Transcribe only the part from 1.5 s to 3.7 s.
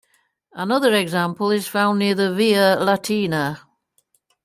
is found near the Via Latina.